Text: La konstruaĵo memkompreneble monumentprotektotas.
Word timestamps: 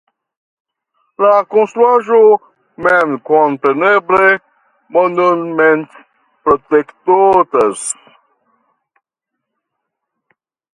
La 1.23 1.33
konstruaĵo 1.55 2.17
memkompreneble 2.87 4.31
monumentprotektotas. 4.97 7.87